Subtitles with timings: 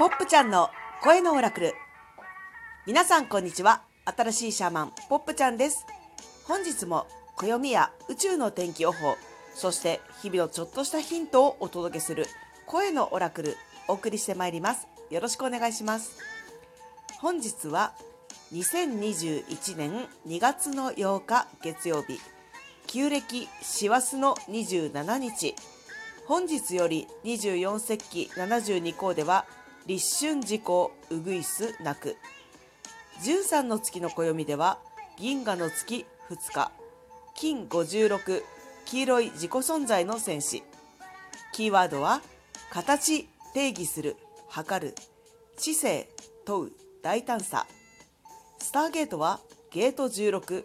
[0.00, 0.70] ポップちゃんの
[1.02, 1.74] 声のオラクル。
[2.86, 3.82] 皆さんこんにちは。
[4.06, 5.84] 新しいシャーマン、ポップちゃんです。
[6.44, 7.06] 本日も
[7.36, 9.18] 暦や宇宙の天気予報、
[9.54, 12.24] そして日々のちょっとしたヒントをお届けする
[12.64, 13.58] 声のオラクル、
[13.88, 14.88] お送りしてまいります。
[15.10, 16.16] よろしくお願いします。
[17.20, 17.92] 本日は
[18.54, 22.18] 2021年2月の8日月曜日、
[22.86, 25.54] 旧暦師走の27日、
[26.26, 29.44] 本日より24節気72項では
[29.86, 32.16] 立春時効うぐいすなく。
[33.24, 34.78] 13の月の暦では
[35.18, 36.72] 銀河の月2日
[37.34, 38.42] 金56
[38.86, 40.62] 黄色い自己存在の戦士。
[41.52, 42.22] キーワードは
[42.70, 44.16] 形定義する
[44.48, 44.94] 測る。
[45.56, 46.08] 知性
[46.44, 46.72] 問う
[47.02, 47.66] 大胆さ。
[48.58, 50.64] スターゲートはゲート16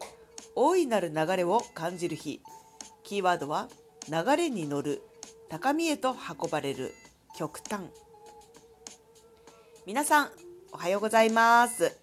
[0.56, 2.42] 大いなる流れを感じる日。
[3.04, 3.70] キーワードは
[4.10, 5.02] 流れに乗る
[5.50, 6.94] 高みへと運ばれる
[7.38, 7.84] 極端。
[9.86, 10.30] 皆さん
[10.72, 11.96] おはようございます。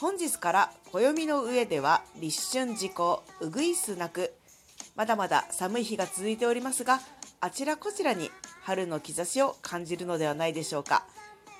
[0.00, 4.32] 本日から暦の上では立春時効うぐいすなく
[4.96, 6.98] まだまだ寒い日が続いておりますが
[7.40, 11.04] あちらこちらに春の兆しを感じるのではないでしょうか。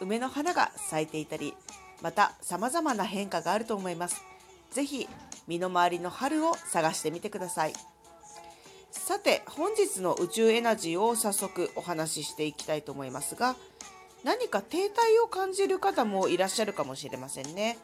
[0.01, 1.55] 梅の花が咲いていたり
[2.03, 4.25] また様々な変化があると思います。
[4.73, 5.09] ぜひ
[5.47, 7.75] 身の回りの春を探してみてください。
[8.91, 13.55] さて本日の宇宙エナジーを早速お話ししていきたいと思いますが
[14.25, 14.91] 何か停滞
[15.25, 17.79] を感じる方もいらっしゃるかもしれませんね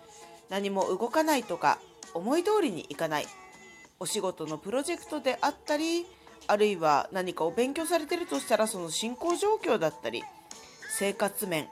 [0.50, 1.78] 何も動かないとか
[2.14, 3.26] 思い通りにいかない
[3.98, 6.06] お仕事のプロジェクトであったり
[6.46, 10.22] あるいは何かを勉強されてるとしたらその進行状況だったり
[10.90, 11.66] 生活面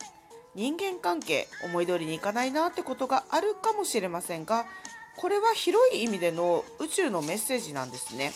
[0.54, 4.66] 人間関係思い通りにいかないなってことがあるかもしれませんが
[5.16, 8.32] これは広い意味での宇宙のメッセージなんですね。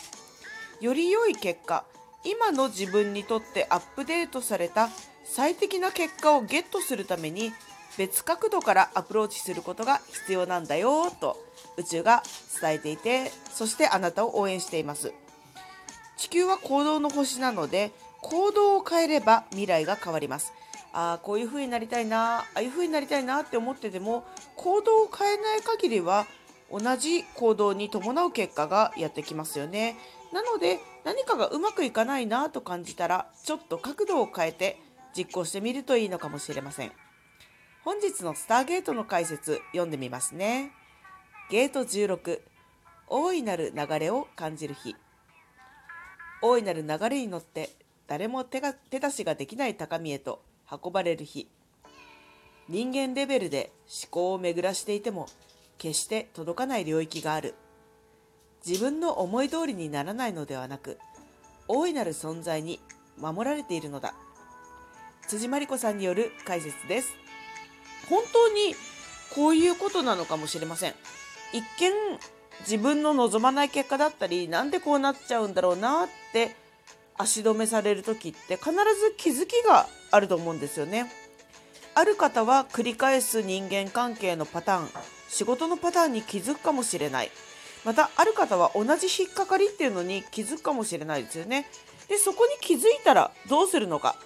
[0.80, 1.84] より良い結果
[2.24, 4.90] 今の自分にとってアップデートされた
[5.30, 7.52] 最適な結果をゲットするために
[7.96, 11.36] 別角度からアプローチすることが必要なんだよと
[11.76, 12.22] 宇宙が
[12.60, 15.12] 伝えていてそしてあなたを応援しています。
[16.16, 20.52] 地球は行動の星なので行動を変えれば未来が変わります。
[20.92, 24.24] ああこういう風になりたいなああいう風になりたいなって思ってても
[24.56, 26.26] 行動を変えない限りは
[26.72, 29.96] 同じ行動に伴う結果がやってきますよね。
[30.32, 34.78] なので何かがうまくいかないなと感じたらちょっと角度を変えて
[35.18, 36.92] 実行してみるといいのかもしれません。
[37.82, 40.70] 本日のスターゲートの解説読んでみますね。
[41.50, 42.40] ゲート16
[43.08, 44.94] 大いなる流れを感じる日。
[46.40, 47.70] 大いなる流れに乗って
[48.06, 50.40] 誰も手が手出しができない高みへと
[50.70, 51.48] 運ばれる日。
[52.68, 55.26] 人間レベルで思考を巡らしていても
[55.78, 57.56] 決して届かない領域がある。
[58.64, 60.98] 自分の思い通りにならないのではなく
[61.66, 62.78] 大いなる存在に
[63.16, 64.14] 守られているのだ。
[65.28, 67.14] 辻真理子さんによる解説です。
[68.08, 68.74] 本当に
[69.34, 70.94] こういうことなのかもしれません。
[71.52, 71.92] 一見
[72.60, 76.56] 自分の望まない結果だったりなんでこうなっちゃうんだろうなって
[77.16, 81.10] 足止めされる時って必ず気づきがあると思うんですよね。
[81.94, 84.90] ある方は繰り返す人間関係のパターン
[85.28, 87.30] 仕事のパターンに気づくかもしれない。
[87.84, 91.68] またある方は同じ引っかかりっていうのに気づくかもしれないですよね。
[92.08, 94.16] でそこに気づいたらどうするのか。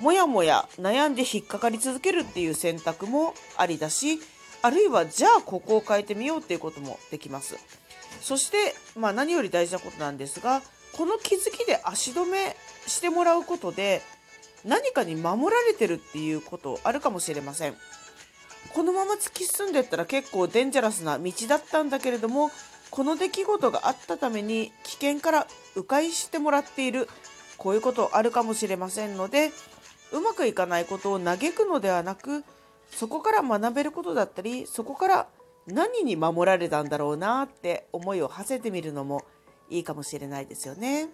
[0.00, 4.18] もやもや悩んで引っかかり続けるっていう選択もありだし
[4.62, 7.56] あるいはじゃあここを変えてみようっていうこともできます。
[8.20, 10.62] そして、まあ、何より大事なことなんですが
[10.92, 12.56] この気づきで足止め
[12.86, 14.02] してもらうことで
[14.64, 17.74] 何かに守られてるっていうことあるかもしれません。
[18.74, 22.50] このまま突き進んでったら結構デンジャラスな道だったんだけれども
[22.90, 27.08] この出来事があったために危険から迂回してもらっている
[27.56, 29.52] こういうことあるかもしれませんので
[30.12, 32.44] うまくいかないことを嘆くのではなく
[32.90, 35.28] そこから学べることだったりそこから
[35.66, 39.22] 何に守られたんだろうなって思いを馳せてみるのも
[39.68, 41.08] いいかもしれないですよね。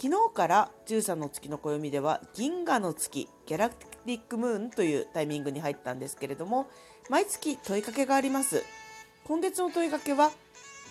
[0.00, 6.68] 昨日から13の月の暦では銀河の月ギャラクティックムーンというタイミングに入ったんですけれども
[7.10, 8.62] 毎月問いかけがあります
[9.24, 10.30] 今月の問いかけは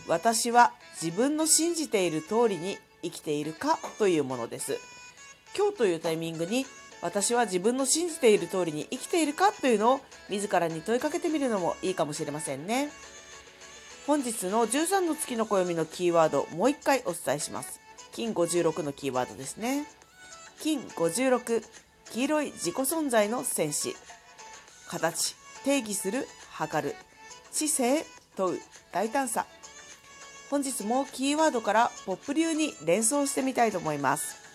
[0.10, 4.78] 私は自分の信じている通りに生きているかというものです
[5.56, 6.66] 今日というタイミングに
[7.02, 12.90] 私は自分の信じている通りに生きているかというのを自らに問いかけてみるのもいいかもしれませんね。
[14.08, 17.80] 本日の13の月の暦のキーワードもう一回お伝えします。
[18.14, 19.86] 金56のキーワードですね。
[20.60, 21.64] 金56
[22.12, 23.96] 黄色い自己存在の戦士。
[24.90, 26.96] 形定義する測る
[27.52, 28.06] 知性
[28.36, 28.60] 問う
[28.92, 29.46] 大胆さ。
[30.50, 34.47] 本日もキーワードからポップ流に連想してみたいと思います。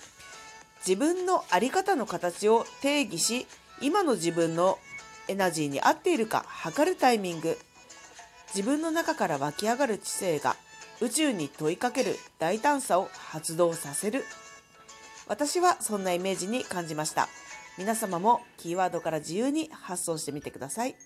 [0.86, 3.46] 自分の在り方の形を定義し
[3.80, 4.78] 今の自分の
[5.28, 7.56] エナジーに合っているか測るタイミング。
[8.54, 10.56] 自分の中から湧き上がる知性が
[11.00, 14.24] 宇宙に問いかける大胆さを発動させる。
[15.26, 17.28] 私はそんなイメージに感じました。
[17.78, 20.96] 皆様もキーワードから自由に発想してみてください。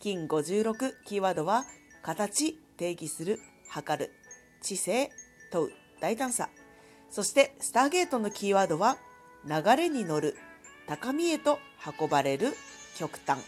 [0.00, 1.64] 金56キーワードは
[2.02, 4.12] 形定義する測る
[4.62, 5.10] 知性
[5.52, 6.48] 問う大胆さ。
[7.10, 8.96] そしてスターゲートのキーワードは
[9.44, 10.36] 流れに乗る
[10.86, 11.58] 高みへと
[12.00, 12.54] 運ばれる
[12.96, 13.40] 極端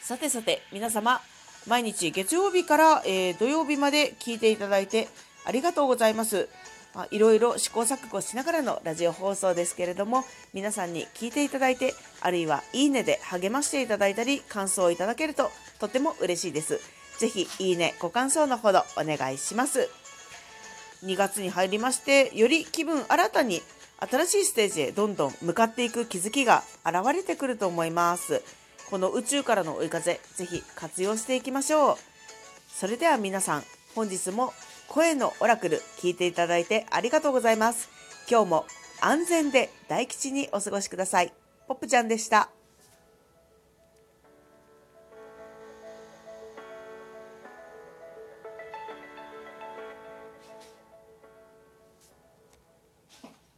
[0.00, 1.20] さてさて皆様
[1.66, 5.08] 毎日月曜日から、えー、土曜日まで聞いていただいて
[5.46, 6.48] ありがとうございます。
[6.94, 16.80] まあ、いろいろ試行錯誤しながらのラジオ放送ですけれども皆さんに聞いていただいてあるいはいいねで励ましていただいたり感想をいただけるととても嬉しいです。
[17.18, 20.03] ぜひいいねご感想のほどお願いします。
[21.04, 23.62] 2月に入りましてより気分新たに
[23.98, 28.42] 新しいステージへどんどん向かっていく気づきが現れてくると思います。
[28.90, 31.96] この宇宙からの追い風、ぜひ活用していきましょう。
[32.68, 33.62] それでは皆さん、
[33.94, 34.52] 本日も
[34.88, 37.88] 声のオラクル聞いていただいてありがとうございます。
[38.28, 38.66] 今日も
[39.00, 41.32] 安全で大吉にお過ごしください。
[41.66, 42.50] ポップちゃんでした。